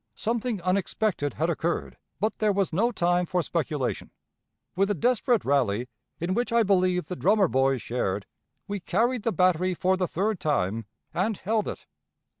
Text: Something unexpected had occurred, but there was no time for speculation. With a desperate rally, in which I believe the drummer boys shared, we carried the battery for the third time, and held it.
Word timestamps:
Something 0.15 0.59
unexpected 0.63 1.35
had 1.35 1.47
occurred, 1.51 1.95
but 2.19 2.39
there 2.39 2.51
was 2.51 2.73
no 2.73 2.91
time 2.91 3.27
for 3.27 3.43
speculation. 3.43 4.09
With 4.75 4.89
a 4.89 4.95
desperate 4.95 5.45
rally, 5.45 5.89
in 6.19 6.33
which 6.33 6.51
I 6.51 6.63
believe 6.63 7.05
the 7.05 7.15
drummer 7.15 7.47
boys 7.47 7.83
shared, 7.83 8.25
we 8.67 8.79
carried 8.79 9.21
the 9.21 9.31
battery 9.31 9.75
for 9.75 9.97
the 9.97 10.07
third 10.07 10.39
time, 10.39 10.85
and 11.13 11.37
held 11.37 11.67
it. 11.67 11.85